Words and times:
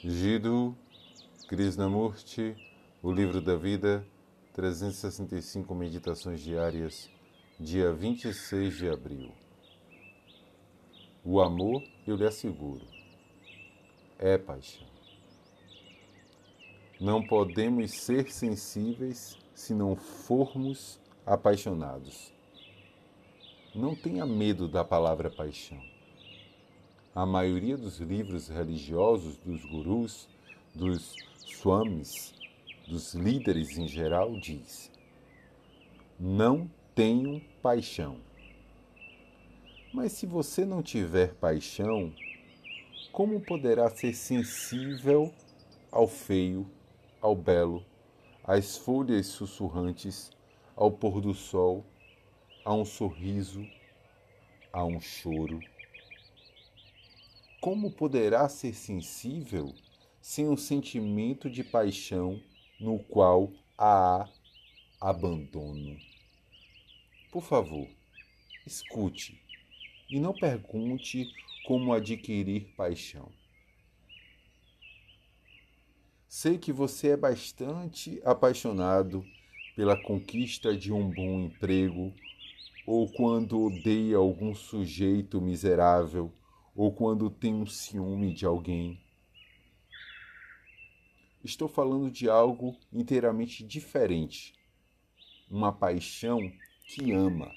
Jiddu 0.00 0.76
Krishnamurti, 1.48 2.54
O 3.02 3.10
Livro 3.10 3.40
da 3.40 3.56
Vida, 3.56 4.06
365 4.54 5.74
Meditações 5.74 6.40
Diárias, 6.40 7.10
dia 7.58 7.92
26 7.92 8.76
de 8.76 8.88
abril. 8.88 9.32
O 11.24 11.40
amor, 11.40 11.82
eu 12.06 12.14
lhe 12.14 12.24
asseguro, 12.24 12.86
é 14.20 14.38
paixão. 14.38 14.86
Não 17.00 17.26
podemos 17.26 17.90
ser 17.90 18.30
sensíveis 18.30 19.36
se 19.52 19.74
não 19.74 19.96
formos 19.96 21.00
apaixonados. 21.26 22.32
Não 23.74 23.96
tenha 23.96 24.24
medo 24.24 24.68
da 24.68 24.84
palavra 24.84 25.28
paixão 25.28 25.97
a 27.18 27.26
maioria 27.26 27.76
dos 27.76 27.98
livros 27.98 28.46
religiosos 28.46 29.36
dos 29.38 29.64
gurus, 29.64 30.28
dos 30.72 31.16
swamis, 31.44 32.32
dos 32.86 33.12
líderes 33.12 33.76
em 33.76 33.88
geral 33.88 34.38
diz: 34.38 34.88
não 36.16 36.70
tenho 36.94 37.40
paixão. 37.60 38.20
Mas 39.92 40.12
se 40.12 40.26
você 40.26 40.64
não 40.64 40.80
tiver 40.80 41.34
paixão, 41.34 42.14
como 43.10 43.40
poderá 43.40 43.90
ser 43.90 44.14
sensível 44.14 45.34
ao 45.90 46.06
feio, 46.06 46.70
ao 47.20 47.34
belo, 47.34 47.84
às 48.44 48.78
folhas 48.78 49.26
sussurrantes, 49.26 50.30
ao 50.76 50.88
pôr 50.88 51.20
do 51.20 51.34
sol, 51.34 51.84
a 52.64 52.72
um 52.72 52.84
sorriso, 52.84 53.66
a 54.72 54.84
um 54.84 55.00
choro? 55.00 55.58
Como 57.60 57.90
poderá 57.90 58.48
ser 58.48 58.72
sensível 58.72 59.74
sem 60.20 60.48
um 60.48 60.56
sentimento 60.56 61.50
de 61.50 61.64
paixão 61.64 62.40
no 62.78 63.00
qual 63.00 63.52
há 63.76 64.28
abandono? 65.00 65.98
Por 67.32 67.42
favor, 67.42 67.88
escute 68.64 69.42
e 70.08 70.20
não 70.20 70.32
pergunte 70.32 71.28
como 71.66 71.92
adquirir 71.92 72.72
paixão. 72.76 73.28
Sei 76.28 76.58
que 76.58 76.72
você 76.72 77.08
é 77.08 77.16
bastante 77.16 78.20
apaixonado 78.24 79.24
pela 79.74 80.00
conquista 80.00 80.76
de 80.76 80.92
um 80.92 81.10
bom 81.10 81.40
emprego 81.40 82.14
ou 82.86 83.10
quando 83.12 83.60
odeia 83.60 84.16
algum 84.16 84.54
sujeito 84.54 85.40
miserável 85.40 86.32
ou 86.78 86.92
quando 86.92 87.28
tem 87.28 87.52
um 87.52 87.66
ciúme 87.66 88.32
de 88.32 88.46
alguém. 88.46 89.00
Estou 91.42 91.66
falando 91.66 92.08
de 92.08 92.30
algo 92.30 92.78
inteiramente 92.92 93.64
diferente. 93.64 94.54
Uma 95.50 95.72
paixão 95.72 96.38
que 96.86 97.10
ama. 97.10 97.52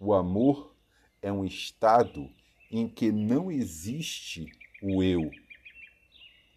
O 0.00 0.14
amor 0.14 0.74
é 1.20 1.30
um 1.30 1.44
estado 1.44 2.30
em 2.70 2.88
que 2.88 3.12
não 3.12 3.50
existe 3.50 4.50
o 4.82 5.02
eu. 5.02 5.30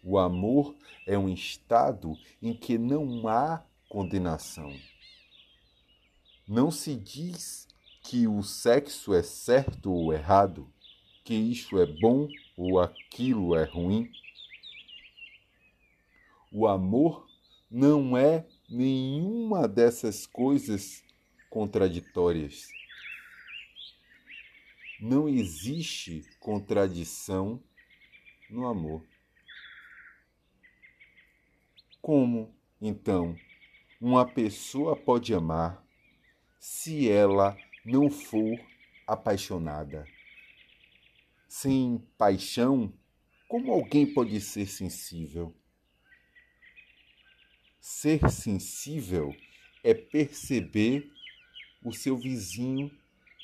O 0.02 0.18
amor 0.18 0.74
é 1.06 1.18
um 1.18 1.28
estado 1.28 2.16
em 2.40 2.54
que 2.54 2.78
não 2.78 3.28
há 3.28 3.62
condenação. 3.90 4.74
Não 6.48 6.70
se 6.70 6.96
diz 6.96 7.68
que 8.02 8.26
o 8.26 8.42
sexo 8.42 9.14
é 9.14 9.22
certo 9.22 9.92
ou 9.92 10.12
errado, 10.12 10.72
que 11.24 11.34
isto 11.34 11.80
é 11.80 11.86
bom 11.86 12.28
ou 12.56 12.80
aquilo 12.80 13.54
é 13.54 13.64
ruim. 13.64 14.10
O 16.50 16.66
amor 16.66 17.26
não 17.70 18.16
é 18.16 18.46
nenhuma 18.68 19.66
dessas 19.68 20.26
coisas 20.26 21.02
contraditórias. 21.48 22.68
Não 25.00 25.28
existe 25.28 26.24
contradição 26.38 27.62
no 28.50 28.66
amor. 28.66 29.04
Como, 32.00 32.54
então, 32.80 33.36
uma 34.00 34.26
pessoa 34.26 34.96
pode 34.96 35.32
amar 35.32 35.82
se 36.58 37.08
ela 37.08 37.56
não 37.84 38.08
for 38.08 38.58
apaixonada. 39.06 40.06
Sem 41.48 41.98
paixão, 42.16 42.92
como 43.48 43.72
alguém 43.72 44.06
pode 44.06 44.40
ser 44.40 44.66
sensível? 44.66 45.54
Ser 47.80 48.30
sensível 48.30 49.34
é 49.82 49.92
perceber 49.92 51.10
o 51.84 51.92
seu 51.92 52.16
vizinho 52.16 52.90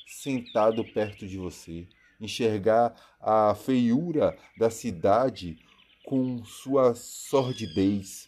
sentado 0.07 0.83
perto 0.93 1.27
de 1.27 1.37
você, 1.37 1.87
enxergar 2.19 2.95
a 3.19 3.53
feiura 3.53 4.37
da 4.57 4.69
cidade 4.69 5.59
com 6.05 6.43
sua 6.45 6.95
sordidez, 6.95 8.27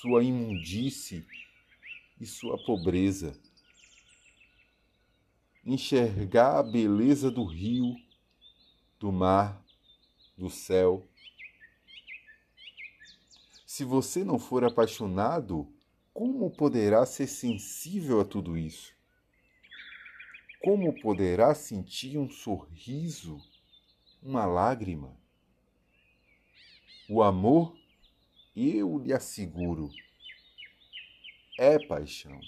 sua 0.00 0.22
imundície 0.22 1.26
e 2.20 2.24
sua 2.24 2.56
pobreza 2.64 3.38
enxergar 5.68 6.58
a 6.58 6.62
beleza 6.62 7.30
do 7.30 7.44
rio, 7.44 7.94
do 8.98 9.12
mar, 9.12 9.62
do 10.36 10.48
céu. 10.48 11.06
Se 13.66 13.84
você 13.84 14.24
não 14.24 14.38
for 14.38 14.64
apaixonado, 14.64 15.70
como 16.14 16.50
poderá 16.50 17.04
ser 17.04 17.26
sensível 17.26 18.20
a 18.20 18.24
tudo 18.24 18.56
isso? 18.56 18.94
Como 20.62 20.98
poderá 21.00 21.54
sentir 21.54 22.18
um 22.18 22.30
sorriso, 22.30 23.38
uma 24.22 24.46
lágrima? 24.46 25.14
O 27.10 27.22
amor, 27.22 27.76
eu 28.56 28.98
lhe 28.98 29.12
asseguro, 29.12 29.90
é 31.58 31.78
paixão. 31.78 32.40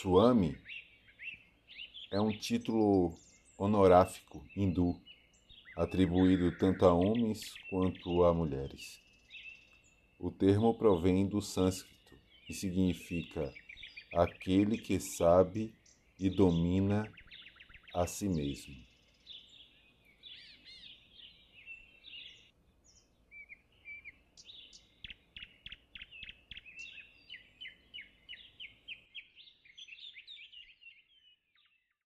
Swami 0.00 0.56
é 2.12 2.20
um 2.20 2.30
título 2.30 3.18
honoráfico 3.58 4.46
hindu, 4.56 4.94
atribuído 5.76 6.56
tanto 6.56 6.86
a 6.86 6.94
homens 6.94 7.40
quanto 7.68 8.22
a 8.22 8.32
mulheres. 8.32 9.00
O 10.20 10.30
termo 10.30 10.72
provém 10.78 11.26
do 11.26 11.42
sânscrito 11.42 12.14
e 12.48 12.54
significa 12.54 13.52
aquele 14.14 14.78
que 14.78 15.00
sabe 15.00 15.74
e 16.16 16.30
domina 16.30 17.12
a 17.92 18.06
si 18.06 18.28
mesmo. 18.28 18.76